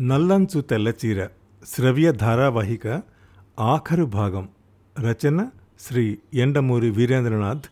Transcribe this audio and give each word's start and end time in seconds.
నల్లంచు 0.00 0.60
తెల్లచీర 0.60 1.28
శ్రవ్య 1.66 2.12
ధారావాహిక 2.12 3.02
ఆఖరు 3.60 4.04
భాగం. 4.04 4.48
రచన 5.00 5.50
శ్రీ 5.80 6.18
ఎండమూరి 6.34 6.90
వీరేంద్రనాథ్ 6.90 7.62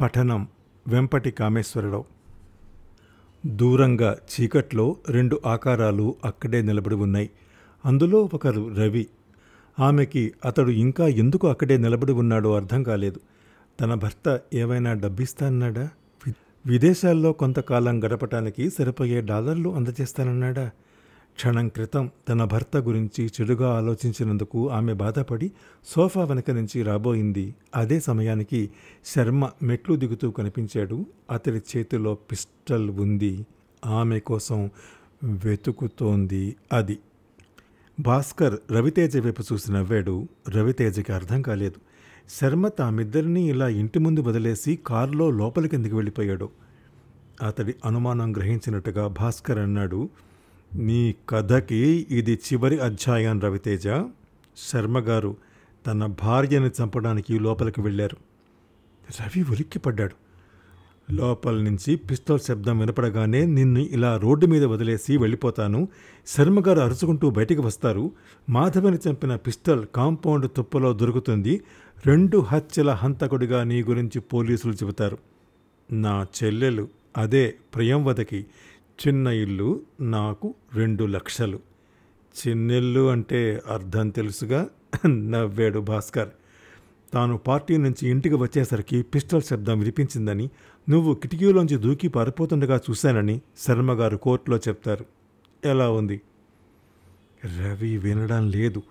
పఠనం 0.00 0.48
వెంపటి 0.88 1.30
కామేశ్వరరావు. 1.30 2.04
దూరంగా 3.46 4.16
చీకట్లో 4.30 4.96
రెండు 5.08 5.40
ఆకారాలు 5.46 6.16
అక్కడే 6.24 6.62
నిలబడి 6.62 6.94
ఉన్నాయి. 6.94 7.30
అందులో 7.84 8.30
ఒకరు 8.34 8.74
రవి. 8.74 9.06
ఆమెకి 9.80 10.32
అతడు 10.44 10.70
ఇంకా 10.70 11.06
ఎందుకు 11.06 11.48
అక్కడే 11.48 11.76
నిలబడి 11.76 12.12
ఉన్నాడో 12.12 12.54
అర్థం 12.54 12.82
కాలేదు. 12.82 13.20
తన 13.80 13.94
భర్త 13.94 14.40
ఏమైనా 14.54 14.92
డబ్బిస్తానన్నాడా? 14.92 15.88
విదేశాల్లో 16.66 17.32
కొంతకాలం 17.32 18.04
గడపటానికి 18.04 18.70
సరిపోయే 18.70 19.20
డాలర్లు 19.20 19.68
అందజేస్తానన్నాడా? 19.68 20.70
క్షణం 21.36 21.68
క్రితం 21.68 22.10
తన 22.28 22.44
భర్త 22.44 22.76
గురించి 22.76 23.26
చెడుగా 23.26 23.76
ఆలోచించినందుకు 23.76 24.70
ఆమె 24.70 24.92
బాధపడి 24.92 25.52
సోఫా 25.84 26.24
వెనక 26.24 26.50
నుంచి 26.50 26.82
రాబోయింది. 26.82 27.54
అదే 27.76 28.00
సమయానికి 28.00 28.70
శర్మ 29.04 29.50
మెట్లు 29.62 29.96
దిగుతూ 29.96 30.30
కనిపించాడు. 30.30 31.06
అతడి 31.30 31.58
చేతిలో 31.58 32.14
పిస్టల్ 32.14 32.90
ఉంది. 32.90 33.46
ఆమె 33.86 34.20
కోసం 34.20 34.70
వెతుకుతోంది 35.22 36.56
అది. 36.72 36.98
భాస్కర్ 38.00 38.72
రవితేజ 38.72 39.18
వైపు 39.18 39.42
చూసి 39.52 39.72
నవ్వాడు. 39.72 40.28
రవితేజకి 40.48 41.12
అర్థం 41.12 41.42
కాలేదు. 41.42 41.80
శర్మ 42.40 42.68
తామిద్దరినీ 42.68 43.48
ఇలా 43.50 43.68
ఇంటి 43.68 43.98
ముందు 43.98 44.20
వదిలేసి 44.20 44.78
కారులో 44.86 45.30
లోపలికి 45.30 45.76
వెళ్ళిపోయాడు? 45.76 46.48
అతడి 47.42 47.74
అనుమానం 47.84 48.36
గ్రహించినట్టుగా 48.36 49.06
భాస్కర్ 49.06 49.58
అన్నాడు. 49.58 50.08
నీ 50.76 51.14
కథకి 51.28 52.06
ఇది 52.10 52.34
చివరి 52.34 52.78
అధ్యాయం 52.78 53.40
రవితేజ. 53.40 53.84
శర్మగారు 54.56 55.36
తన 55.86 56.06
భార్యని 56.06 56.70
చంపడానికి 56.82 57.38
లోపలికి 57.38 57.80
వెళ్ళారు. 57.80 58.16
రవి 59.22 59.42
ఉలిక్కిపడ్డాడు. 59.42 60.14
లోపల 61.12 61.54
నుంచి 61.54 61.96
పిస్తోల్ 61.96 62.40
శబ్దం 62.40 62.78
వినపడగానే 62.78 63.46
నిన్ను 63.46 63.80
ఇలా 63.80 64.16
రోడ్డు 64.16 64.46
మీద 64.46 64.64
వదిలేసి 64.64 65.16
వెళ్ళిపోతాను. 65.16 65.88
శర్మగారు 66.26 66.80
అరుచుకుంటూ 66.80 67.30
బయటికి 67.30 67.60
వస్తారు. 67.60 68.10
మాధవని 68.50 68.98
చంపిన 69.08 69.36
పిస్తల్ 69.36 69.86
కాంపౌండ్ 69.94 70.50
తుప్పలో 70.56 70.92
దొరుకుతుంది. 70.92 71.60
రెండు 72.06 72.38
హత్యల 72.38 72.90
హంతకుడిగా 72.90 73.64
నీ 73.64 73.82
గురించి 73.82 74.20
పోలీసులు 74.20 74.72
చెబుతారు. 74.72 75.18
నా 75.92 76.26
చెల్లెలు 76.44 76.88
అదే 77.16 77.54
ప్రియంవదకి 77.74 78.46
చిన్న 78.96 79.26
ఇల్లు 79.26 79.80
నాకు 80.00 80.54
రెండు 80.74 81.04
లక్షలు. 81.04 81.60
చిన్నిల్లు 82.36 83.10
అంటే 83.10 83.62
అర్థం 83.70 84.08
తెలుసుగా? 84.08 84.68
నవ్వాడు 85.06 85.78
భాస్కర్. 85.78 86.28
తాను 87.14 87.38
పార్టీ 87.38 87.76
నుంచి 87.76 88.08
ఇంటికి 88.08 88.34
వచ్చేసరికి 88.34 89.02
పిస్టల్ 89.02 89.42
శబ్దం 89.42 89.78
వినిపించిందని 89.78 90.50
నువ్వు 90.90 91.14
కిటికీలోంచి 91.14 91.76
దూకి 91.76 92.08
పారిపోతుండగా 92.08 92.80
చూశానని 92.90 93.40
శర్మగారు 93.58 94.16
కోర్టులో 94.16 94.56
చెప్తారు. 94.56 95.04
ఎలా 95.64 95.90
ఉంది? 95.90 96.20
రవి 97.60 97.98
వినడం 97.98 98.50
లేదు. 98.50 98.82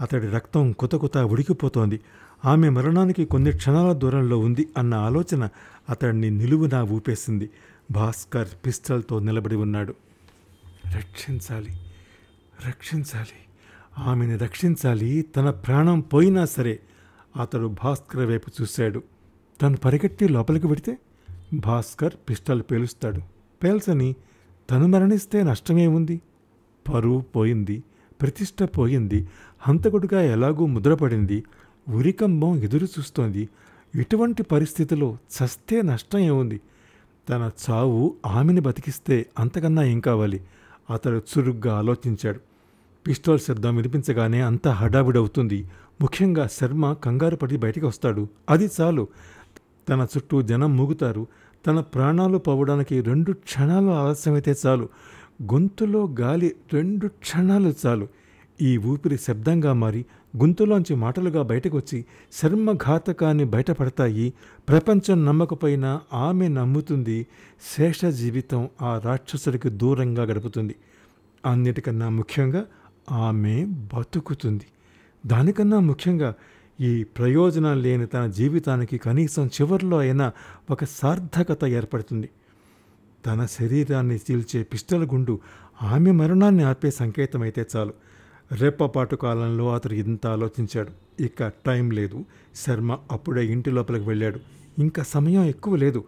అతడి 0.00 0.26
రక్తం 0.26 0.72
కుతకుత 0.72 1.18
ఉడికిపోతోంది. 1.18 2.00
ఆమె 2.44 2.68
మరణానికి 2.68 3.24
కొన్ని 3.24 3.52
క్షణాల 3.52 3.92
దూరంలో 3.92 4.38
ఉంది 4.38 4.68
అన్న 4.78 4.94
ఆలోచన 4.94 5.48
అతడిని 5.90 6.30
నిలువునా 6.30 6.82
ఊపేసింది. 6.82 7.50
భాస్కర్ 7.90 8.48
పిస్టల్తో 8.66 9.18
నిలబడి 9.18 9.56
ఉన్నాడు. 9.56 9.94
రక్షించాలి 10.96 11.80
రక్షించాలి 12.66 13.38
ఆమెను 13.98 14.38
రక్షించాలి 14.38 15.22
తన 15.22 15.50
ప్రాణం 15.50 16.00
పోయినా 16.00 16.44
సరే 16.44 16.80
అతడు 17.40 17.74
భాస్కర్ 17.84 18.26
వైపు 18.26 18.50
చూశాడు. 18.62 19.02
తను 19.62 19.76
పరిగెట్టి 19.76 20.28
లోపలికి 20.28 20.68
పెడితే 20.68 20.98
భాస్కర్ 21.54 22.12
పిస్టల్ 22.28 22.62
పేలుస్తాడు. 22.62 23.20
పేల్చని 23.62 24.14
తను 24.70 24.86
మరణిస్తే 24.86 25.42
నష్టమేముంది 25.42 26.20
పరువు 26.88 27.20
పోయింది 27.20 27.82
ప్రతిష్ట 28.20 28.62
పోయింది 28.62 29.28
హంతకుడిగా 29.60 30.22
ఎలాగూ 30.22 30.66
ముద్రపడింది 30.66 31.44
ఉరికంబం 31.88 32.62
ఎదురు 32.62 32.84
చూస్తోంది 32.84 33.48
ఇటువంటి 33.94 34.42
పరిస్థితిలో 34.42 35.18
చస్తే 35.36 35.82
నష్టం 35.82 36.18
ఏముంది 36.18 36.60
తన 37.28 37.50
చావు 37.70 38.16
ఆమెని 38.26 38.60
బతికిస్తే 38.60 39.26
అంతకన్నా 39.38 39.84
ఏం 39.84 40.00
కావాలి? 40.00 40.40
అతడు 40.90 41.22
చురుగ్గా 41.38 41.76
ఆలోచించాడు. 41.76 42.40
పిస్టల్ 43.06 43.38
శబ్దం 43.38 43.76
వినిపించగానే 43.76 44.40
అంతా 44.40 44.72
హడావిడవుతుంది. 44.72 45.70
ముఖ్యంగా 46.00 46.46
శర్మ 46.46 46.92
కంగారు 46.92 47.36
పడి 47.36 47.56
బయటికి 47.56 47.86
వస్తాడు. 47.86 48.28
అది 48.50 48.70
చాలు. 48.80 49.08
తన 49.88 50.06
చుట్టూ 50.16 50.42
జనం 50.42 50.76
మూగుతారు. 50.76 51.26
తన 51.66 51.80
ప్రాణాలు 51.80 52.38
పోవడానికి 52.38 53.00
రెండు 53.00 53.32
క్షణాలు 53.32 53.90
ఆలస్యమైతే 53.90 54.54
చాలు. 54.66 54.88
గొంతులో 55.42 56.14
గాలి 56.20 56.54
రెండు 56.72 57.06
క్షణాలు 57.06 57.74
చాలు. 57.86 58.08
ఈ 58.62 58.78
ఊపిరి 58.78 59.18
శబ్దంగా 59.18 59.72
మారి 59.72 60.06
గొంతులోంచి 60.36 60.94
మాటలుగా 60.94 61.42
బయటకొచ్చి 61.42 62.04
శర్మఘాతకాన్ని 62.32 63.44
బయటపడతాయి. 63.44 64.32
ప్రపంచం 64.68 65.24
నమ్మకపోయినా 65.24 66.00
ఆమె 66.12 66.48
నమ్ముతుంది. 66.48 67.26
శేష 67.76 68.04
జీవితం 68.04 68.68
ఆ 68.82 68.98
రాక్షసుడికి 69.04 69.68
దూరంగా 69.68 70.22
గడుపుతుంది. 70.22 70.74
అన్నిటికన్నా 71.46 72.08
ముఖ్యంగా 72.08 72.64
ఆమె 73.10 73.64
బతుకుతుంది. 73.64 74.66
దానికన్నా 75.26 75.78
ముఖ్యంగా 75.80 76.34
ఈ 76.80 77.04
ప్రయోజనం 77.04 77.82
లేని 77.82 78.06
తన 78.06 78.26
జీవితానికి 78.26 78.98
కనీసం 78.98 79.46
చివరిలో 79.46 79.98
అయినా 79.98 80.32
ఒక 80.70 80.84
సార్థకత 80.84 81.64
ఏర్పడుతుంది. 81.64 82.30
తన 83.26 83.46
శరీరాన్ని 83.46 84.16
చీల్చే 84.16 84.62
పిస్టల్ 84.62 85.04
గుండు 85.04 85.40
ఆమె 85.82 86.10
మరణాన్ని 86.10 86.62
ఆపే 86.62 86.90
సంకేతమైతే 86.90 87.66
చాలు. 87.76 87.94
రెప్పపాటు 88.52 89.16
కాలంలో 89.16 89.74
అతడు 89.74 89.94
ఇంత 89.94 90.26
ఆలోచించాడు. 90.26 91.22
ఇక 91.22 91.52
టైం 91.66 91.90
లేదు. 91.90 92.24
శర్మ 92.54 92.98
అప్పుడే 93.12 93.46
ఇంటి 93.46 93.70
లోపలికి 93.70 94.08
వెళ్ళాడు. 94.08 94.40
ఇంకా 94.78 95.02
సమయం 95.02 95.44
ఎక్కువ 95.44 95.76
లేదు. 95.76 96.04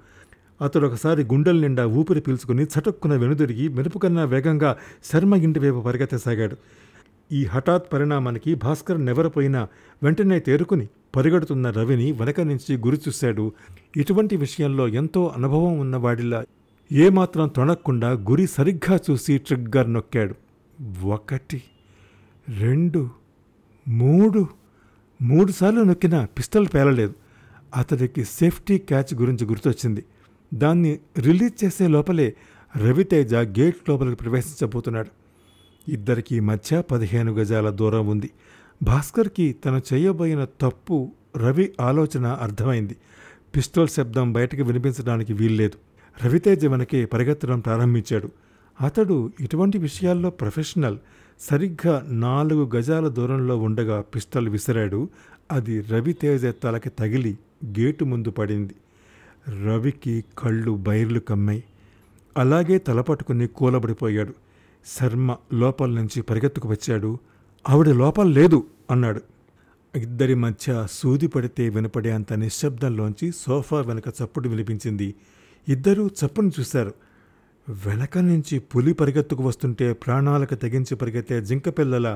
అతడు 0.62 0.86
ఒకసారి 0.86 1.22
గుండెల 1.22 1.60
నిండా 1.60 1.86
ఊపిరి 1.86 2.20
పీల్చుకుని 2.20 2.64
చటుక్కున 2.64 3.14
వెనుదిరిగి 3.14 3.69
మెరుపుకన్నా 3.69 4.24
వేగంగా 4.24 4.76
శర్మ 5.04 5.34
ఇంటి 5.34 5.60
వైపు 5.60 5.80
పరిగెత్తసాగాడు. 5.80 6.56
ఈ 7.32 7.44
హఠాత్ 7.44 7.92
పరిణామానికి 7.92 8.54
భాస్కర్ 8.54 9.04
నెవరపోయినా 9.04 9.68
వెంటనే 10.03 10.41
తేరుకుని 10.41 10.88
పరిగెడుతున్న 11.16 11.70
రవిని 11.70 12.12
వెనక 12.12 12.41
నుంచి 12.41 12.76
గురి 12.76 13.00
చూశాడు. 13.08 13.53
ఇటువంటి 13.97 14.36
విషయంలో 14.36 14.88
ఎంతో 14.88 15.34
అనుభవం 15.36 15.78
ఉన్నవాడిలా 15.78 16.44
ఏమాత్రం 16.92 17.48
తొణక్కుండా 17.48 18.10
గురి 18.10 18.47
సరిగ్గా 18.47 18.98
చూసి 19.10 19.38
ట్రిగ్గర్ 19.38 19.92
నొక్కాడు. 19.92 20.34
ఒకటి 21.04 21.62
రెండు 22.48 23.10
మూడు 23.88 24.46
మూడుసార్లు 25.22 25.80
నొక్కినా 25.80 26.24
పిస్టల్ 26.24 26.66
పేలలేదు. 26.74 27.14
అతడికి 27.76 28.24
సేఫ్టీ 28.24 28.78
క్యాచ్ 28.78 29.14
గురించి 29.14 29.46
గుర్తొచ్చింది. 29.46 30.04
దాన్ని 30.54 30.98
రిలీజ్ 31.18 31.64
చేసే 31.64 31.86
లోపలే 31.86 32.36
రవితేజ 32.76 33.34
గేట్ 33.34 33.88
లోపలికి 33.88 34.16
ప్రవేశించబోతున్నాడు. 34.16 35.10
ఇద్దరికి 35.90 36.40
మధ్య 36.40 36.80
పదిహేను 36.80 37.32
గజాల 37.32 37.70
దూరం 37.70 38.08
ఉంది. 38.08 38.30
భాస్కర్కి 38.82 39.52
తను 39.52 39.82
చేయబోయిన 39.92 40.46
తప్పు 40.60 41.12
రవి 41.36 41.72
ఆలోచన 41.80 42.26
అర్థమైంది. 42.26 42.96
పిస్టల్ 43.56 43.88
శబ్దం 43.88 44.32
బయటకు 44.32 44.62
వినిపించడానికి 44.62 45.32
వీల్లేదు. 45.32 45.78
రవితేజ 46.26 46.66
వెనకే 46.66 47.04
పరిగెత్తడం 47.04 47.60
ప్రారంభించాడు. 47.60 48.30
అతడు 48.80 49.32
ఇటువంటి 49.40 49.78
విషయాల్లో 49.78 50.30
ప్రొఫెషనల్. 50.30 50.98
సరిగ్గా 51.41 52.06
నాలుగు 52.09 52.71
గజాల 52.77 53.09
దూరంలో 53.09 53.59
ఉండగా 53.59 54.00
పిస్టల్ 54.00 54.48
విసిరాడు. 54.48 55.09
అది 55.53 55.80
రవితేజ 55.80 56.47
తలకి 56.62 56.91
తగిలి 56.91 57.38
గేటు 57.66 58.04
ముందు 58.04 58.30
పడింది. 58.30 58.74
రవికి 59.65 60.24
కళ్ళు 60.38 60.72
బైర్లు 60.72 61.21
కమ్మాయి. 61.21 61.65
అలాగే 62.36 62.78
తలపట్టుకుని 62.78 63.47
కూలబడిపోయాడు. 63.47 64.34
శర్మ 64.86 65.36
లోపల 65.54 65.91
నుంచి 65.91 66.22
పరిగెత్తుకు 66.22 66.68
వచ్చాడు. 66.68 67.18
ఆవిడ 67.68 67.88
లోపల 67.88 68.27
లేదు 68.27 68.66
అన్నాడు. 68.91 69.21
ఇద్దరి 69.97 70.34
మధ్య 70.34 70.86
సూది 70.91 71.27
పడితే 71.27 71.68
వినపడే 71.68 72.10
అంత 72.10 72.33
నిశ్శబ్దంలోంచి 72.33 73.33
సోఫా 73.36 73.80
వెనుక 73.80 74.09
చప్పుడు 74.09 74.48
వినిపించింది. 74.48 75.15
ఇద్దరూ 75.68 76.06
చప్పును 76.06 76.50
చూశారు. 76.60 76.94
వెనక 77.68 78.18
నుంచి 78.18 78.59
పులి 78.59 78.92
పరిగెత్తుకు 78.92 79.42
వస్తుంటే 79.42 79.92
ప్రాణాలకు 79.92 80.54
తెగించి 80.54 80.95
పరిగెత్తే 80.95 81.41
జింకపిల్లల 81.41 82.09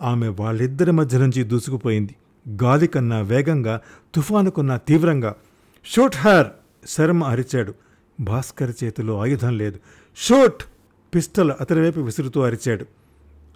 ఆమె 0.00 0.28
వాళ్ళిద్దరి 0.28 0.92
మధ్య 0.92 1.18
నుంచి 1.18 1.44
దూసుకుపోయింది. 1.44 2.14
గాలి 2.62 2.86
కన్నా 2.86 3.20
వేగంగా 3.20 3.80
తుఫాను 4.14 4.50
కన్నా 4.50 4.76
తీవ్రంగా. 4.76 5.34
Shoot 5.86 6.16
her! 6.16 6.48
శర్మ 6.86 7.24
అరిచాడు. 7.24 7.72
భాస్కర్ 8.20 8.72
చేతిలో 8.84 9.20
ఆయుధం 9.20 9.58
లేదు. 9.58 9.78
షూట్! 10.16 10.62
పిస్టల్ 11.14 11.52
అతని 11.60 11.80
వైపు 11.80 12.00
విసురుతూ 12.00 12.40
అరిచాడు. 12.42 12.84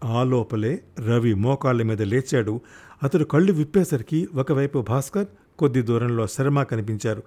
ఆ 0.05 0.23
లోపలే 0.25 0.73
రవి 1.00 1.34
మోకాళ్ళ 1.34 1.82
మీద 1.82 2.02
లేచాడు. 2.02 2.61
అతడు 3.02 3.25
కళ్ళు 3.25 3.52
విప్పేసరికి 3.52 4.29
ఒకవైపు 4.34 4.84
భాస్కర్ 4.88 5.26
కొద్ది 5.58 5.82
దూరంలో 5.82 6.26
శర్మ 6.26 6.62
కనిపించారు. 6.62 7.23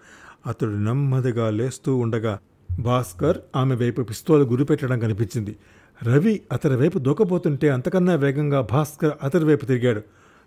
అతడు 0.45 0.69
నెమ్మదిగా 0.69 1.49
లేస్తూ 1.49 1.95
ఉండగా 1.95 2.33
భాస్కర్ 2.79 3.37
ఆమె 3.55 3.75
వైపు 3.75 4.01
పిస్తోలు 4.01 4.43
గురిపెట్టడం 4.43 4.99
కనిపించింది. 4.99 5.55
రవి 6.03 6.41
అతని 6.51 6.75
వైపు 6.75 6.97
దూకపోతుంటే 6.99 7.69
అంతకన్నా 7.69 8.15
వేగంగా 8.15 8.61
భాస్కర్ 8.61 9.11
అతని 9.23 9.45
వైపు 9.45 9.65
తిరిగాడు. 9.65 10.01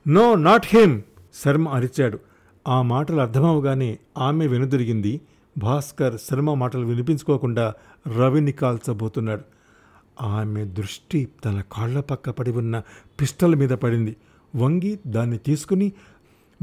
నో 0.09 0.35
నాట్ 0.35 0.67
హిమ్! 0.67 1.03
శర్మ 1.45 1.69
అరిచాడు. 1.69 2.19
ఆ 2.69 2.83
మాటలు 2.83 3.21
అర్థమవగానే 3.21 3.99
ఆమె 4.19 4.47
వెనుదిరిగింది. 4.47 5.21
భాస్కర్ 5.59 6.17
శర్మ 6.31 6.55
మాటలు 6.55 6.87
వినిపించుకోకుండా 6.87 7.75
రవిని 8.19 8.53
కాల్చబోతున్నాడు. 8.53 9.43
ఆమె 10.23 10.65
దృష్టి 10.65 11.29
తన 11.45 11.63
కాళ్ళ 11.73 12.01
పక్క 12.01 12.31
పడి 12.31 12.51
ఉన్న 12.51 12.83
పిస్టల్ 13.21 13.55
మీద 13.55 13.71
పడింది. 13.71 14.17
వంగి 14.57 14.99
దాన్ని 15.07 15.39
తీసుకుని 15.39 15.93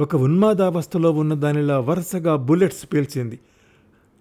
ఒక 0.01 0.15
ఉన్మాదావస్థలో 0.15 1.11
ఉన్న 1.11 1.33
దానిలా 1.33 1.79
వరుసగా 1.79 2.35
బుల్లెట్స్ 2.35 2.93
పీల్చింది. 2.93 3.39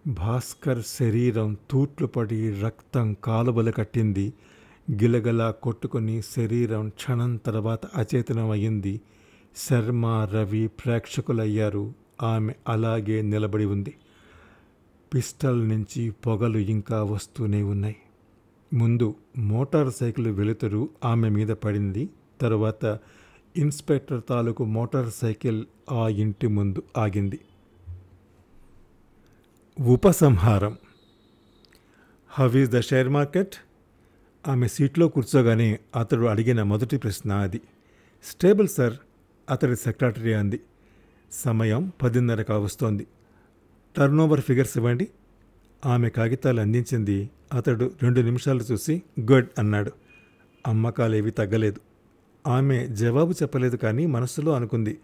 భాస్కర్ 0.06 0.82
శరీరం 0.82 1.56
తూట్లుపడి 1.70 2.60
రక్తం 2.60 3.16
కాలువలు 3.24 3.70
కట్టింది. 3.70 4.32
గిలగలా 4.92 5.50
కొట్టుకుని 5.50 6.22
శరీరం 6.22 6.88
క్షణం 6.88 7.36
తర్వాత 7.36 7.86
అచేతనం 7.86 8.50
అయింది 8.50 9.00
శర్మ 9.56 10.06
రవి 10.06 10.68
ప్రేక్షకులయ్యారు. 10.68 11.92
ఆమె 12.22 12.52
అలాగే 12.68 13.22
నిలబడి 13.22 13.64
ఉంది. 13.64 13.94
పిస్టల్ 15.14 15.68
నుంచి 15.68 16.10
పొగలు 16.10 16.58
ఇంకా 16.58 17.02
వస్తూనే 17.02 17.62
ఉన్నాయి. 17.62 17.96
ముందు 18.74 19.14
మోటార్ 19.38 19.92
సైకిల్ 19.92 20.28
వెలుతురు 20.28 20.88
ఆమె 21.04 21.28
మీద 21.28 21.48
పడింది. 21.48 22.10
తరువాత 22.40 22.98
ఇన్స్పెక్టర్ 23.56 24.22
తాలూకు 24.28 24.64
మోటార్ 24.64 25.10
సైకిల్ 25.10 25.64
ఆ 25.90 26.08
ఇంటి 26.08 26.46
ముందు 26.46 26.82
ఆగింది. 26.98 27.38
ఉపసంహారం. 29.80 30.78
How 32.28 32.56
is 32.56 32.70
the 32.70 32.80
share 32.80 33.08
market? 33.08 33.54
ఆమె 34.48 34.68
సీట్లో 34.68 35.08
కూర్చోగానే 35.08 35.78
అతడు 35.96 36.24
అడిగిన 36.24 36.62
మొదటి 36.62 36.96
ప్రశ్న 36.96 37.32
అది. 37.32 37.60
స్టేబుల్ 38.24 38.68
సార్ 38.68 38.94
అతడి 39.50 39.76
సెక్రటరీ 39.76 40.32
అంది. 40.32 40.60
సమయం 41.32 41.92
పదిన్నర 42.02 42.42
కావస్తోంది. 42.42 43.06
టర్న్ 43.96 44.20
ఓవర్ 44.20 44.40
ఫిగర్స్ 44.40 44.76
ఇవ్వండి. 44.76 45.08
ఆమె 45.86 46.08
కాగితాలు 46.08 46.60
అందించింది. 46.60 47.30
అతడు 47.52 47.94
రెండు 48.02 48.20
నిమిషాలు 48.20 48.60
చూసి 48.60 49.02
గుడ్ 49.20 49.48
అన్నాడు. 49.58 49.92
అమ్మకాలేవి 50.66 51.30
తగ్గలేదు. 51.30 51.80
ఆమె 52.46 52.86
జవాబు 52.86 53.32
చెప్పలేదు 53.32 53.76
కానీ 53.76 54.06
మనస్సులో 54.06 54.52
అనుకుంది. 54.52 54.98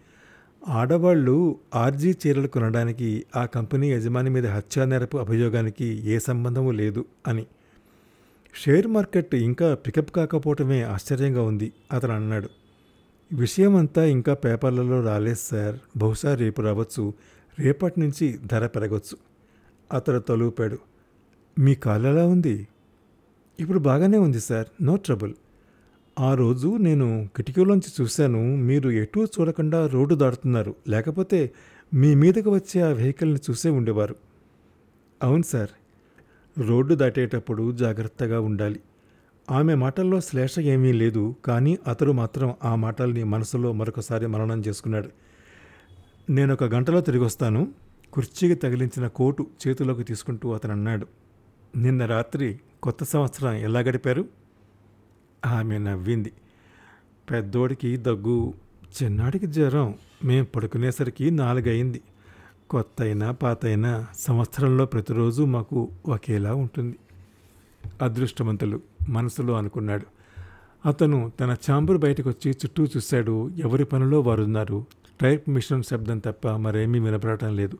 ఆడవాళ్ళు 0.67 1.59
ఆర్జీ 1.75 2.15
చీరలు 2.27 2.47
కొనడానికి 2.47 3.25
ఆ 3.35 3.45
కంపెనీ 3.45 3.91
యజమాని 3.91 4.29
మీద 4.29 4.47
హత్యానేరపు 4.47 5.17
అభియోగానికి 5.17 5.85
ఏ 5.85 6.19
సంబంధము 6.19 6.71
లేదు 6.71 7.05
అని. 7.27 7.45
షేర్ 8.63 8.87
మార్కెట్ 8.87 9.35
ఇంకా 9.35 9.75
పికప్ 9.75 10.11
కాకపోవటమే 10.11 10.81
ఆశ్చర్యంగా 10.81 11.41
ఉంది 11.41 11.73
అతను 11.91 12.13
అన్నాడు. 12.13 12.49
విషయం 13.33 13.75
అంతా 13.75 14.05
ఇంకా 14.05 14.33
పేపర్లలో 14.33 15.03
రాలేదు 15.03 15.37
సార్. 15.39 15.75
బహుశా 15.97 16.35
రేపు 16.35 16.61
రావచ్చు 16.61 17.13
రేపటి 17.59 17.99
నుంచి 17.99 18.39
ధర 18.45 18.67
పెరగచ్చు 18.67 19.17
అతడు 19.93 20.19
తలూపాడు. 20.19 20.77
మీ 21.59 21.75
కాలు 21.75 22.07
ఎలా 22.07 22.25
ఉంది? 22.25 22.67
ఇప్పుడు 23.59 23.79
బాగానే 23.79 24.17
ఉంది 24.17 24.39
సార్. 24.39 24.67
No 24.81 24.95
trouble. 24.95 25.33
ఆ 26.19 26.33
రోజు 26.33 26.77
నేను 26.77 27.29
కిటికీలోంచి 27.35 28.03
చూశాను 28.03 28.55
మీరు 28.55 28.89
ఎటూ 28.89 29.25
చూడకుండా 29.25 29.87
రోడ్డు 29.87 30.15
దాటుతున్నారు. 30.15 30.75
లేకపోతే 30.87 31.51
మీ 31.93 32.15
మీదకి 32.15 32.49
వచ్చే 32.49 32.81
ఆ 32.81 32.87
వెహికల్ని 32.87 33.39
చూసే 33.49 33.69
ఉండేవారు. 33.69 34.15
అవును 35.23 35.43
సార్ 35.43 35.69
రోడ్డు 36.59 36.95
దాటేటప్పుడు 36.95 37.71
జాగ్రత్తగా 37.71 38.39
ఉండాలి. 38.39 38.79
ఆమె 39.51 39.75
మాటల్లో 39.75 40.21
శ్లేష 40.21 40.59
ఏమీ 40.59 40.91
లేదు 40.91 41.35
కానీ 41.45 41.77
అతడు 41.87 42.11
మాత్రం 42.11 42.55
ఆ 42.63 42.75
మాటల్ని 42.75 43.23
మనసులో 43.23 43.73
మరొకసారి 43.73 44.27
మననం 44.27 44.63
చేసుకున్నాడు. 44.67 45.09
నేను 46.29 46.53
ఒక 46.53 46.63
గంటలో 46.63 47.01
తిరిగి 47.01 47.23
వస్తాను 47.23 47.71
కుర్చీకి 48.13 48.55
తగిలించిన 48.55 49.07
కోటు 49.07 49.47
చేతిలోకి 49.67 50.03
తీసుకుంటూ 50.03 50.53
అతను 50.53 50.71
అన్నాడు 50.71 51.07
నిన్న 51.77 52.05
రాత్రి 52.05 52.59
కొత్త 52.83 53.03
సంవత్సరం 53.03 53.53
ఎలా 53.53 53.79
గడిపారు? 53.79 54.36
ఆమె 55.45 55.77
నవ్వింది. 55.77 56.31
పెద్దోడికి 57.31 57.97
దగ్గు 57.97 58.53
చిన్నాడికి 59.03 59.47
జ్వరం. 59.47 59.95
మేం 60.25 60.47
పడుకునేసరికి 60.55 61.31
నాలుగయింది. 61.31 62.01
కొత్త 62.69 63.01
అయినా 63.01 63.31
పాత 63.31 63.65
అయినా 63.65 64.05
సంవత్సరంలో 64.19 64.85
ప్రతిరోజు 64.85 65.43
మాకు 65.43 65.89
ఒకేలా 66.05 66.53
ఉంటుంది. 66.53 66.95
అదృష్టవంతులు 68.01 68.81
మనసులో 69.09 69.53
అనుకున్నాడు. 69.53 70.05
అతను 70.85 71.31
తన 71.39 71.55
చాంబర్ 71.69 71.97
బయటకు 71.97 72.29
వచ్చి 72.29 72.51
చుట్టూ 72.51 72.85
చూశాడు. 72.85 73.49
ఎవరి 73.49 73.85
పనిలో 73.85 74.21
వారున్నారు? 74.21 74.85
టైప్ 75.21 75.49
మిషన్ 75.49 75.83
శబ్దం 75.83 76.19
తప్ప 76.19 76.47
మరేమీ 76.47 76.99
వినపడటం 76.99 77.55
లేదు. 77.55 77.77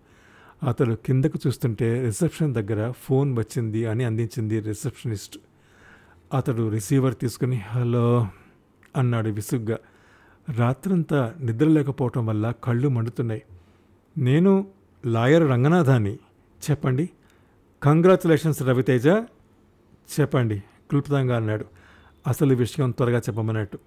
అతడు 0.68 0.94
కిందకు 0.94 1.39
చూస్తుంటే 1.48 2.01
రిసెప్షన్ 2.06 2.54
దగ్గర 2.54 2.92
ఫోన్ 2.92 3.38
వచ్చింది 3.38 3.86
అని 3.86 4.04
అందించింది 4.04 4.59
రిసెప్షనిస్ట్. 4.59 5.38
అతడు 6.34 6.70
రిసీవర్ 6.70 7.16
తీసుకుని 7.16 7.56
హలో 7.56 8.28
అన్నాడు 8.96 9.30
విసుగ్గా. 9.30 9.78
రాత్రంతా 10.56 11.36
నిద్ర 11.40 11.68
లేకపోవటం 11.68 12.26
వల్ల 12.26 12.52
కళ్ళు 12.64 12.90
మండుతున్నాయి. 12.90 13.42
నేను 14.18 14.68
లాయర్ 15.06 15.50
రంగనాథాన్ని. 15.50 16.20
చెప్పండి. 16.72 17.10
కంగ్రాచులేషన్స్ 17.84 18.64
రవితేజ. 18.64 19.08
చెప్పండి 20.20 20.60
క్లుప్తంగా 20.60 21.36
అన్నాడు. 21.36 21.66
అసలు 22.28 22.56
విషయం 22.56 22.92
త్వరగా 22.92 23.18
చెప్పమన్నట్టు. 23.18 23.80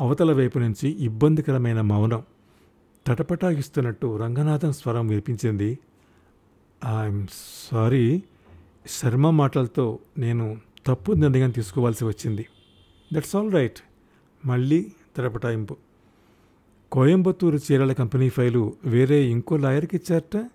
అవతల 0.00 0.32
వైపు 0.32 0.58
నుంచి 0.58 0.88
ఇబ్బందికరమైన 0.88 1.80
మౌనం. 1.80 2.22
తటపటాగిస్తున్నట్టు 3.06 4.16
రంగనాథం 4.16 4.72
స్వరం 4.72 5.06
వినిపించింది. 5.06 5.78
I'm 7.02 7.26
sorry. 7.70 8.22
శర్మ 8.86 9.30
మాటలతో 9.30 9.98
నేను 10.18 10.65
తప్పు 10.86 11.12
నిర్ణయం 11.12 11.50
తీసుకోవాల్సి 11.50 12.04
వచ్చింది. 12.04 12.46
దట్స్ 13.12 13.36
ఆల్ 13.36 13.52
రైట్ 13.52 13.78
మళ్ళీ 14.46 14.92
తెరపటాయింపు. 15.16 15.76
కోయంబత్తూరు 16.92 17.56
చీరల 17.56 17.92
కంపెనీ 17.92 18.28
ఫైలు 18.28 18.76
వేరే 18.84 19.24
ఇంకో 19.24 19.56
లాయర్కి 19.56 19.96
ఇచ్చారట? 19.96 20.50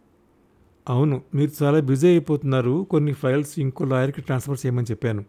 అవును 0.89 1.21
మీరు 1.35 1.63
చాలా 1.63 1.79
బిజీ 1.79 2.07
అయిపోతున్నారు. 2.07 2.87
కొన్ని 2.89 3.13
ఫైల్స్ 3.13 3.59
ఇంకో 3.59 3.85
లాయర్కి 3.85 4.21
ట్రాన్స్ఫర్ 4.21 4.57
చేయమని 4.65 4.85
చెప్పాను. 4.91 5.25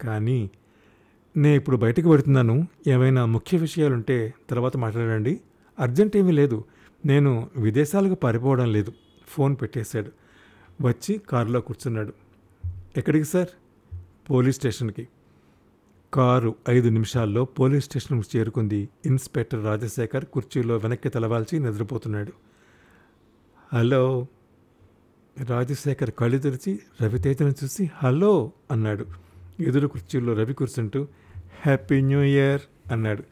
కానీ 0.00 0.50
నేను 1.36 1.54
ఇప్పుడు 1.54 1.76
బయటకు 1.76 2.08
పెడుతున్నాను 2.08 2.66
ఏమైనా 2.86 3.24
ముఖ్య 3.24 3.58
విషయాలుంటే 3.58 4.34
తర్వాత 4.50 4.76
మాట్లాడండి. 4.76 5.40
అర్జెంట్ 5.80 6.16
ఏమీ 6.16 6.32
లేదు. 6.32 6.64
నేను 7.06 7.48
విదేశాలకు 7.56 8.14
పారిపోవడం 8.14 8.72
లేదు. 8.72 8.92
ఫోన్ 9.28 9.56
పెట్టేశాడు. 9.62 10.12
వచ్చి 10.82 11.20
కారులో 11.28 11.60
కూర్చున్నాడు. 11.60 12.12
ఎక్కడికి 12.96 13.24
సార్? 13.24 13.48
పోలీస్ 14.30 14.56
స్టేషన్కి. 14.56 15.08
కారు 16.14 16.54
ఐదు 16.70 16.88
నిమిషాల్లో 16.88 17.44
పోలీస్ 17.44 17.84
స్టేషన్కు 17.84 18.38
చేరుకుంది 18.38 18.88
ఇన్స్పెక్టర్ 19.06 19.64
రాజశేఖర్ 19.64 20.24
కుర్చీలో 20.24 20.76
వెనక్కి 20.76 21.08
తలవాల్చి 21.08 21.58
నిద్రపోతున్నాడు. 21.58 22.32
హలో. 23.74 24.26
రాజశేఖర్ 25.44 26.10
కళ్ళు 26.10 26.38
తెరిచి 26.38 26.80
రవితేజను 27.02 27.54
చూసి 27.64 27.90
హలో 27.94 28.52
అన్నాడు. 28.70 29.06
ఎదురు 29.60 29.88
కుర్చీలో 29.88 30.32
రవి 30.32 30.54
కూర్చుంటూ 30.54 31.08
హ్యాపీ 31.66 32.00
న్యూ 32.00 32.22
ఇయర్ 32.22 32.92
అన్నాడు. 32.92 33.24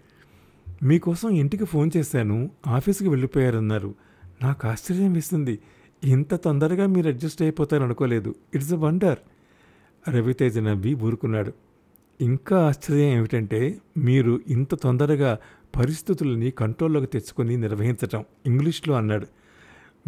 మీకోసం 0.83 1.31
ఇంటికి 1.31 1.65
ఫోన్ 1.65 1.91
చేశాను 1.97 2.51
ఆఫీస్కి 2.67 3.09
వెళ్ళిపోయారన్నారు. 3.09 3.95
నాకు 4.43 4.69
ఆశ్చర్యం 4.69 5.13
వేస్తుంది 5.13 5.59
ఇంత 6.05 6.35
తొందరగా 6.35 6.87
మీరు 6.87 7.09
adjust 7.09 7.43
అయిపోతారనుకోలేదు. 7.43 8.35
It's 8.55 8.73
a 8.73 8.77
wonder. 8.77 9.19
Raviteja 10.11 10.59
నవ్వి 10.59 10.95
ఊరుకున్నాడు. 10.95 11.53
ఇంకా 12.21 12.67
ఆశ్చర్యం 12.69 13.07
ఏమిటంటే 13.07 13.79
మీరు 13.97 14.41
ఇంత 14.49 14.75
తొందరగా 14.75 15.39
పరిస్థితులని 15.77 16.51
కంట్రోల్లోకి 16.51 17.07
తెచ్చుకొని 17.07 17.57
నిర్వహించటం 17.57 18.25
ఇంగ్లీష్లో 18.47 18.95
అన్నాడు. 18.95 19.27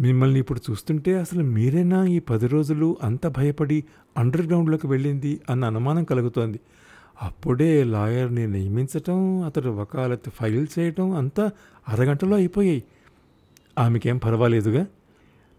మిమ్మల్ని 0.01 0.39
ఇప్పుడు 0.39 0.61
చూస్తుంటే 0.71 1.19
అసలు 1.19 1.43
మీరేనా 1.43 2.05
ఈ 2.05 2.19
పది 2.19 2.47
రోజులు 2.47 2.97
అంత 3.03 3.27
భయపడి 3.27 3.83
అండర్ 4.17 4.47
గ్రౌండ్లోకి 4.47 4.87
వెళ్ళింది 4.87 5.41
అన్న 5.49 5.65
అనుమానం 5.65 6.03
కలుగుతోంది. 6.03 6.59
అప్పుడే 7.21 7.83
లాయర్ని 7.83 8.47
నియమించటం 8.47 9.41
అతడు 9.41 9.69
వకాలత్ 9.69 10.29
ఫైల్ 10.29 10.67
చేయటం 10.79 11.11
అంతా 11.11 11.51
అరగంటలో 11.89 12.35
అయిపోయాయి. 12.35 12.83
ఆమెకేం 13.79 14.17
పర్వాలేదుగా? 14.17 14.85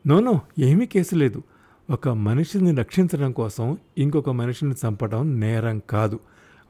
నోనో 0.06 0.40
ఏమీ 0.58 0.86
కేసు 0.86 1.14
లేదు. 1.14 1.42
ఒక 1.90 2.08
మనిషిని 2.08 2.74
రక్షించడం 2.74 3.32
కోసం 3.32 3.78
ఇంకొక 3.98 4.30
మనిషిని 4.30 4.72
చంపడం 4.72 5.40
నేరం 5.40 5.78
కాదు. 5.90 6.20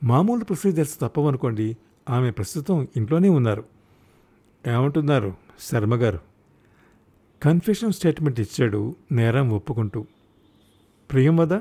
మామూలు 0.04 0.44
ప్రొసీజర్స్ 0.44 1.00
తప్పవనుకోండి 1.00 1.76
ఆమె 2.10 2.30
ప్రస్తుతం 2.30 2.88
ఇంట్లోనే 2.96 3.28
ఉన్నారు. 3.28 3.64
ఏమంటున్నారు 4.68 5.34
శర్మ 5.60 5.94
గారు? 5.94 6.18
కన్ఫెషన్ 7.42 7.92
స్టేట్మెంట్ 7.92 8.40
ఇచ్చాడు 8.40 8.96
నేరం 9.12 9.50
ఒప్పుకుంటూ. 9.50 10.06
ప్రియంవద 11.12 11.60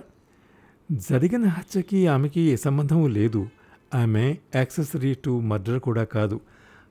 జరిగిన 0.91 1.45
హత్యకి 1.45 2.07
ఆమెకి 2.07 2.41
ఏ 2.41 2.55
సంబంధం 2.55 3.09
లేదు. 3.09 3.49
ఆమె 3.95 4.37
యాక్సెసరీ 4.55 5.13
టు 5.25 5.39
మర్డర్ 5.39 5.79
కూడా 5.79 6.03
కాదు. 6.03 6.39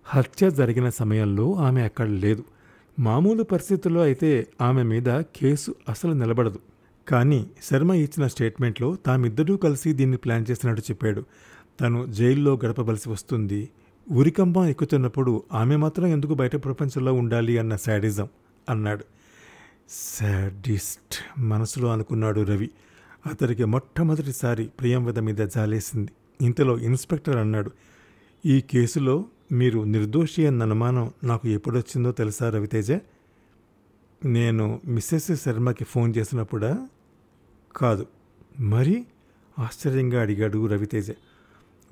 హత్య 0.05 0.51
జరిగిన 0.51 0.89
సమయంలో 0.89 1.55
ఆమె 1.55 1.83
అక్కడ 1.83 2.09
లేదు. 2.09 2.45
మామూలు 2.99 3.43
పరిస్థితుల్లో 3.43 4.03
అయితే 4.03 4.47
ఆమె 4.61 4.83
మీద 4.83 5.21
కేసు 5.21 5.75
అసలు 5.89 6.13
నిలబడదు. 6.13 6.59
కానీ 7.09 7.47
శర్మ 7.63 7.93
ఇచ్చిన 7.93 8.27
స్టేట్మెంట్లో 8.27 8.97
తామిద్దరూ 9.07 9.57
కలిసి 9.57 9.93
దీన్ని 9.93 10.17
ప్లాన్ 10.17 10.47
చేసినట్టు 10.51 10.83
చెప్పాడు. 10.83 11.25
తను 11.81 12.07
జైల్లో 12.07 12.59
గడపవలసి 12.65 13.09
వస్తుంది. 13.11 13.69
ఉరికంబం 14.11 14.65
ఎక్కుతున్నప్పుడు 14.65 15.43
ఆమె 15.53 15.77
మాత్రం 15.77 16.07
ఎందుకు 16.07 16.35
బయట 16.35 16.65
ప్రపంచంలో 16.65 17.13
ఉండాలి 17.13 17.59
అన్న 17.59 17.77
శాడిజం 17.77 18.29
అన్నాడు. 18.69 19.05
శాడిస్ట్ 20.19 21.41
మనసులో 21.41 21.89
అనుకున్నాడు 21.89 22.41
రవి. 22.41 22.71
అతనికి 23.27 23.65
మొట్టమొదటిసారి 23.65 24.65
ప్రియంవద 24.65 25.19
మీద 25.19 25.37
జాలేసింది. 25.37 26.11
ఇంతలో 26.41 26.79
ఇన్స్పెక్టర్ 26.79 27.37
అన్నాడు 27.37 27.71
ఈ 28.47 28.61
కేసులో 28.61 29.25
మీరు 29.53 29.81
నిర్దోషి 29.81 30.47
అన్న 30.47 30.63
అనుమానం 30.63 31.11
నాకు 31.25 31.49
ఎప్పుడొచ్చిందో 31.49 32.13
తెలుసా 32.13 32.51
రవితేజ? 32.51 32.93
నేను 34.25 34.81
మిస్సెస్ 34.85 35.33
శర్మకి 35.45 35.85
ఫోన్ 35.85 36.15
చేసినప్పుడా? 36.17 36.89
కాదు. 37.77 38.07
మరి? 38.61 39.07
ఆశ్చర్యంగా 39.59 40.21
అడిగాడు 40.21 40.67
రవితేజ. 40.67 41.13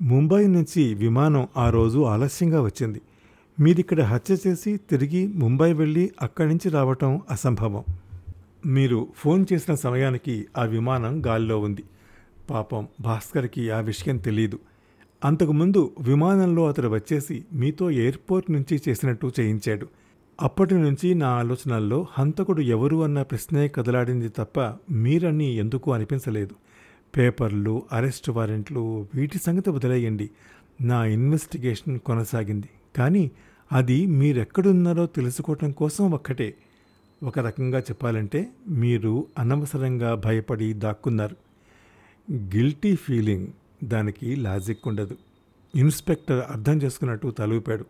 ముంబై 0.01 0.47
నుంచి 0.47 0.93
విమానం 0.93 1.47
ఆ 1.57 1.69
రోజు 1.69 1.99
ఆలస్యంగా 1.99 2.61
వచ్చింది. 2.61 3.01
మీరిక్కడ 3.59 4.01
హత్య 4.01 4.37
చేసి 4.47 4.77
తిరిగి 4.77 5.27
ముంబై 5.27 5.73
వెళ్ళి 5.73 6.11
అక్కడి 6.21 6.49
నుంచి 6.49 6.69
రావటం 6.69 7.21
అసంభవం. 7.31 7.83
మీరు 8.65 9.07
ఫోన్ 9.15 9.45
చేసిన 9.53 9.75
సమయానికి 9.75 10.47
ఆ 10.57 10.63
విమానం 10.63 11.25
గాలిలో 11.25 11.59
ఉంది. 11.59 11.83
పాపం 12.49 12.87
భాస్కర్కి 13.01 13.69
ఆ 13.69 13.79
విషయం 13.79 14.17
తెలియదు 14.17 14.59
అంతకుముందు 15.25 15.95
విమానంలో 15.99 16.67
అతడు 16.67 16.87
వచ్చేసి 16.87 17.45
మీతో 17.53 17.91
ఎయిర్పోర్ట్ 17.91 18.51
నుంచి 18.51 18.81
చేసినట్టు 18.89 19.31
చేయించాడు. 19.39 19.87
అప్పటి 20.41 20.75
నుంచి 20.75 21.13
నా 21.13 21.27
ఆలోచనల్లో 21.27 22.07
హంతకుడు 22.17 22.61
ఎవరు 22.61 23.03
అన్న 23.03 23.21
ప్రశ్నే 23.21 23.67
కదలాడింది 23.67 24.29
తప్ప 24.29 24.59
మీరని 24.91 25.53
ఎందుకు 25.53 25.93
అనిపించలేదు. 25.93 26.55
పేపర్లు 27.17 27.83
అరెస్ట్ 27.91 28.29
వారెంట్లు 28.29 29.07
వీటి 29.15 29.37
సంగతి 29.37 29.69
వదిలేయండి. 29.69 30.29
నా 30.81 31.05
ఇన్వెస్టిగేషన్ 31.05 31.99
కొనసాగింది. 31.99 32.69
కానీ 32.97 33.31
అది 33.71 34.05
మీరెక్కడున్నారో 34.05 35.05
తెలుసుకోవటం 35.05 35.71
కోసం 35.71 36.11
ఒక్కటే. 36.11 36.53
ఒక 37.23 37.39
రకంగా 37.39 37.79
చెప్పాలంటే 37.79 38.47
మీరు 38.69 39.27
అనవసరంగా 39.39 40.15
భయపడి 40.15 40.73
దాక్కున్నారు. 40.73 41.35
Guilty 42.31 42.95
feeling. 42.95 43.47
దానికి 43.83 44.35
లాజిక్ 44.35 44.87
ఉండదు. 44.87 45.17
ఇన్స్పెక్టర్ 45.75 46.51
అర్థం 46.51 46.81
చేసుకున్నట్టు 46.81 47.27
తలూపాడు. 47.27 47.85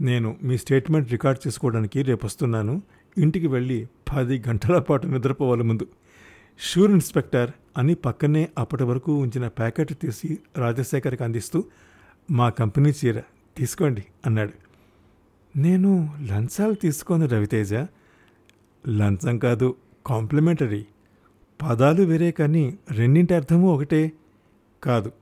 నేను 0.00 0.36
మీ 0.42 0.58
స్టేట్మెంట్ 0.58 1.10
రికార్డ్ 1.10 1.46
చేసుకోవడానికి 1.46 2.02
రేపు 2.02 2.26
వస్తున్నాను 2.26 2.82
ఇంటికి 3.18 3.46
వెళ్ళి 3.46 3.88
పది 4.14 4.42
గంటల 4.48 4.78
పాటు 4.78 5.06
నిద్రపోవాలి 5.06 5.62
ముందు. 5.62 5.86
షూర్ 6.60 6.90
ఇన్స్పెక్టర్ 6.90 7.50
అని 7.78 7.94
పక్కనే 7.94 8.48
అప్పటి 8.58 8.84
వరకు 8.84 9.14
ఉంచిన 9.14 9.48
ప్యాకెట్ 9.48 10.00
తీసి 10.00 10.38
రాజశేఖర్కి 10.56 11.24
అందిస్తూ 11.24 11.64
మా 12.30 12.48
కంపెనీ 12.48 12.92
చీర 13.04 13.22
తీసుకోండి 13.56 14.04
అన్నాడు. 14.26 14.52
నేను 15.58 16.14
లంచాలు 16.30 16.74
తీసుకోను 16.74 17.26
రవితేజ. 17.26 17.74
లంచం 18.88 19.38
కాదు 19.38 19.76
కాంప్లిమెంటరీ. 20.06 20.86
పదాలు 21.62 22.02
వేరే 22.02 22.30
కానీ 22.30 22.78
రెండింటి 22.90 23.34
అర్థము 23.34 23.68
ఒకటే 23.68 24.12
కాదు. 24.82 25.12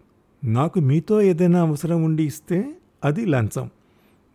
నాకు 0.45 0.81
మీతో 0.81 1.23
ఏదైనా 1.23 1.61
అవసరం 1.61 2.05
ఉండి 2.05 2.25
ఇస్తే 2.25 2.75
అది 3.05 3.27
లంచం. 3.27 3.71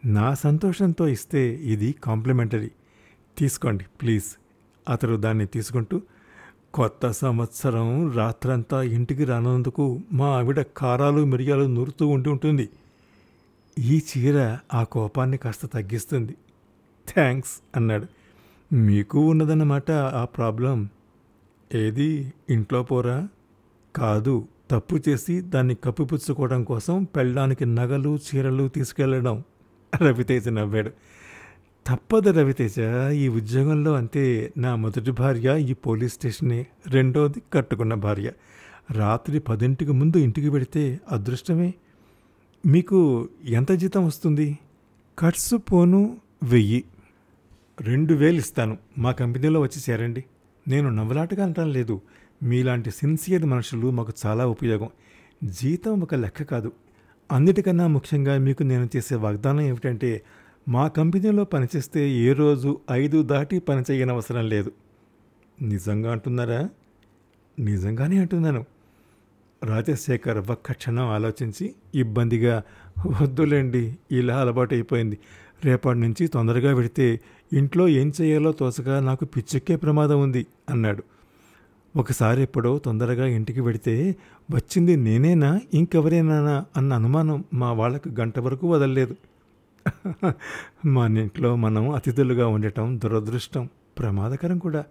నా 0.05 0.33
సంతోషంతో 0.33 1.07
ఇస్తే 1.07 1.55
ఇది 1.55 1.95
కాంప్లిమెంటరీ. 2.03 2.71
తీసుకోండి 3.37 3.85
ప్లీజ్. 4.01 4.25
అతడు 4.89 5.15
దాన్ని 5.15 5.45
తీసుకుంటూ 5.45 6.01
కొత్త 6.73 7.11
సంవత్సరం 7.11 8.11
రాత్రంతా 8.11 8.83
ఇంటికి 8.83 9.25
రానందుకు 9.25 9.99
మా 10.13 10.25
ఆవిడ 10.25 10.61
కారాలు 10.61 11.25
మిరియాలు 11.25 11.63
నూరుతూ 11.63 12.07
ఉండి 12.07 12.29
ఉంటుంది. 12.29 12.69
ఈ 13.79 14.01
చీర 14.17 14.57
ఆ 14.73 14.83
కోపాన్ని 14.83 15.37
కాస్త 15.37 15.65
తగ్గిస్తుంది. 15.65 16.35
థ్యాంక్స్ 17.13 17.51
అన్నాడు. 17.75 18.07
మీకు 18.75 19.19
ఉన్నదన్నమాట 19.19 19.91
ఆ 19.91 20.25
ప్రాబ్లం. 20.25 20.89
ఏది? 21.75 22.33
ఇంట్లో 22.49 22.83
పోరా? 22.83 23.27
కాదు. 23.95 24.47
తప్పు 24.71 24.99
చేసి 25.09 25.41
దాన్ని 25.41 25.75
కప్పిపుచ్చుకోవడం 25.75 26.63
కోసం 26.63 27.03
పెళ్ళడానికి 27.03 27.65
నగలు 27.65 28.17
చీరలు 28.17 28.67
తీసుకెళ్ళడం 28.67 29.43
రవితేజ 30.01 30.49
నవ్వాడు. 30.49 30.91
తప్పదు 31.87 32.29
రవితేజ 32.29 32.75
ఈ 33.13 33.27
ఉద్యోగంలో 33.27 33.93
అంతే. 33.93 34.53
నా 34.57 34.75
మొదటి 34.75 35.11
భార్య 35.11 35.61
ఈ 35.61 35.73
పోలీస్ 35.73 36.13
స్టేషనే. 36.13 36.67
రెండోది 36.87 37.41
కట్టుకున్న 37.53 37.93
భార్య. 37.93 38.31
రాత్రి 38.91 39.39
పదింటికి 39.39 39.91
ముందు 39.91 40.17
ఇంటికి 40.17 40.49
పెడితే 40.49 40.99
అదృష్టమే. 41.11 41.73
మీకు 42.65 43.29
ఎంత 43.45 43.71
జీతం 43.71 44.05
వస్తుంది? 44.05 44.59
ఖర్చు 45.19 45.57
పోను 45.57 46.17
వెయ్యి. 46.43 46.83
రెండు 47.81 48.13
వేలు 48.13 48.37
ఇస్తాను. 48.37 48.77
మా 48.97 49.11
కంపెనీలో 49.11 49.61
వచ్చి 49.61 49.93
చేరండి. 49.93 50.25
నేను 50.67 50.89
నవ్వులాటగా 50.89 51.43
అంటాను 51.43 51.71
లేదు. 51.71 52.01
మీలాంటి 52.43 52.91
సిన్సియర్ 52.91 53.45
మనుషులు 53.45 53.91
మాకు 53.91 54.13
చాలా 54.25 54.47
ఉపయోగం. 54.47 54.89
జీతం 55.43 56.01
ఒక 56.01 56.15
లెక్క 56.15 56.43
కాదు. 56.43 56.71
అన్నిటికన్నా 57.31 57.87
ముఖ్యంగా 57.87 58.37
మీకు 58.37 58.63
నేను 58.63 58.89
చేసే 58.95 59.15
వాగ్దానం 59.15 59.61
ఏమిటంటే 59.61 60.21
మా 60.69 60.87
కంపెనీలో 60.87 61.43
పనిచేస్తే 61.43 62.09
ఏ 62.09 62.33
రోజు 62.33 62.79
ఐదు 62.91 63.23
దాటి 63.23 63.59
పని 63.59 63.83
చేయనవసరం 63.91 64.49
లేదు. 64.49 64.71
నిజంగా 65.61 66.11
అంటున్నారా? 66.11 66.69
నిజంగానే 67.59 68.17
అంటున్నాను. 68.17 68.65
రాజశేఖర్ 69.63 70.51
ఒక్క 70.51 70.71
క్షణం 70.71 71.03
ఆలోచించి 71.03 71.75
ఇబ్బందిగా 71.95 72.63
వద్దులేండి 73.21 73.97
ఇలా 74.11 74.41
అలవాటు 74.41 74.73
అయిపోయింది. 74.73 75.17
రేపటి 75.65 75.99
నుంచి 75.99 76.27
తొందరగా 76.27 76.75
పెడితే 76.75 77.19
ఇంట్లో 77.53 77.87
ఏం 77.87 78.13
చేయాలో 78.21 78.51
తోసగా 78.51 78.99
నాకు 78.99 79.25
పిచ్చెక్కే 79.25 79.75
ప్రమాదం 79.75 80.21
ఉంది 80.21 80.47
అన్నాడు. 80.69 81.03
ఒకసారి 81.97 82.41
ఎప్పుడో 82.41 82.77
తొందరగా 82.77 83.25
ఇంటికి 83.27 83.61
వెడితే 83.61 84.15
వచ్చింది 84.51 84.95
నేనేనా? 84.95 85.61
ఇంకెవరేనా 85.73 86.65
అన్న 86.77 86.93
అనుమానం 86.93 87.43
మా 87.53 87.71
వాళ్ళకు 87.71 88.09
గంట 88.09 88.39
వరకు 88.39 88.71
వదలలేదు. 88.71 89.15
మన 90.85 91.17
ఇంట్లో 91.17 91.55
మనం 91.55 91.89
అతిథులుగా 91.89 92.47
ఉండటం 92.47 92.99
దురదృష్టం 93.03 93.69
ప్రమాదకరం 93.99 94.57
కూడా. 94.57 94.83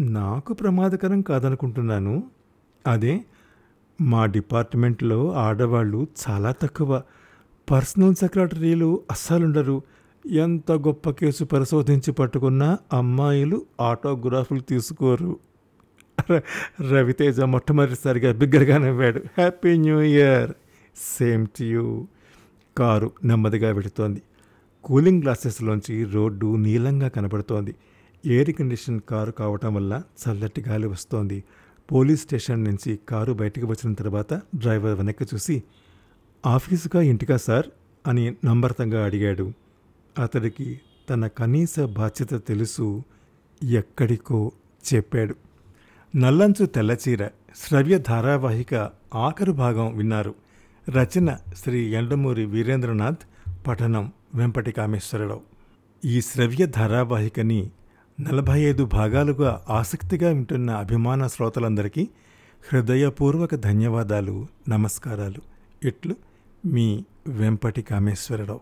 నాకు 0.00 0.52
ప్రమాదకరం 0.52 1.20
కాదనుకుంటున్నాను. 1.20 2.24
అదే 2.86 3.20
మా 4.00 4.26
డిపార్ట్మెంట్లో 4.26 5.32
ఆడవాళ్ళు 5.32 6.06
చాలా 6.28 6.52
తక్కువ. 6.52 7.02
పర్సనల్ 7.70 8.14
సెక్రటరీలు 8.14 9.00
అస్సలుండరు. 9.10 9.82
ఎంత 10.26 10.72
గొప్ప 10.72 11.10
కేసు 11.10 11.44
పరిశోధించి 11.44 12.12
పట్టుకున్నా 12.12 12.78
అమ్మాయిలు 12.92 13.62
ఆటోగ్రాఫ్లు 13.80 14.60
తీసుకోరు. 14.60 15.47
రవితేజ 16.90 17.40
మొట్టమొదటిసారిగా 17.40 18.32
బిగ్గరగా 18.32 18.78
నవ్వాడు 18.78 19.18
happy 19.18 19.78
new 19.78 20.00
year 20.00 20.52
same 21.18 21.46
to 21.46 21.64
you 21.64 22.06
car 22.78 23.12
నెమ్మదిగా 23.24 23.72
వెడుతోంది 23.72 24.22
కూలింగ్ 24.84 25.22
గ్లాసెస్లోంచి 25.22 26.04
రోడ్డు 26.04 26.56
నీలంగా 26.56 27.08
కనబడుతోంది. 27.08 27.74
ఎయిర్ 28.26 28.52
కండిషన్ 28.52 29.00
కారు 29.00 29.32
కావటం 29.32 29.74
వల్ల 29.74 30.02
చల్లటి 30.28 30.64
గాలి 30.68 30.86
వస్తోంది. 30.86 31.44
పోలీస్ 31.92 32.20
స్టేషన్ 32.20 32.64
నుంచి 32.64 32.98
కారు 33.08 33.32
బయటకు 33.32 33.66
వచ్చిన 33.66 33.94
తర్వాత 33.94 34.34
డ్రైవర్ 34.34 34.94
వెనక్కి 34.94 35.24
చూసి 35.34 35.62
ఆఫీసుగా 36.46 37.02
ఇంటికా 37.02 37.36
సార్? 37.36 37.66
అని 38.06 38.36
నంబర్తంగా 38.44 39.04
అడిగాడు. 39.04 39.52
అతడికి 40.18 40.80
తన 41.10 41.26
కనీస 41.26 41.80
బాధ్యత 41.80 42.46
తెలుసు 42.46 43.02
ఎక్కడికో 43.64 44.52
చెప్పాడు. 44.94 45.34
నల్లంచు 46.16 46.66
తెల్లచీర 46.66 47.28
శ్రవ్య 47.56 47.98
ధారావాహిక 47.98 48.90
ఆఖరు 49.14 49.52
భాగం 49.52 49.96
విన్నారు. 49.96 50.34
రచన 50.90 51.36
శ్రీ 51.56 51.86
ఎండమూరి 51.86 52.44
వీరేంద్రనాథ్ 52.44 53.18
పఠనం 53.66 54.12
వెంపటి 54.34 54.72
కామేశ్వరరావు 54.72 55.40
ఈ 56.04 56.20
శ్రవ్య 56.20 56.66
ధారావాహికని 56.66 57.70
నలభై 58.20 58.60
ఐదు 58.60 58.84
భాగాలుగా 58.84 59.64
ఆసక్తిగా 59.70 60.28
వింటున్న 60.28 60.70
అభిమాన 60.70 61.26
శ్రోతలందరికీ 61.26 62.08
హృదయపూర్వక 62.72 63.54
ధన్యవాదాలు 63.54 64.46
నమస్కారాలు. 64.68 65.42
ఇట్లు 65.88 66.16
మీ 66.66 67.04
వెంపటి 67.28 67.82
కామేశ్వరరావు 67.82 68.60